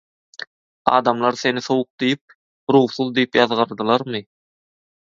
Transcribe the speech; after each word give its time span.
Adamlar 0.99 1.37
seni 1.41 1.63
sowuk 1.67 1.87
diýip, 2.05 2.35
ruhsuz 2.77 3.09
diýip 3.21 3.41
ýazgardylarmy? 3.41 4.27